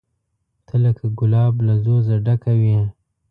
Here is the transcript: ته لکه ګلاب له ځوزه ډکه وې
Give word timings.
ته 0.67 0.75
لکه 0.83 1.05
ګلاب 1.19 1.53
له 1.67 1.73
ځوزه 1.83 2.15
ډکه 2.25 2.53
وې 2.59 2.79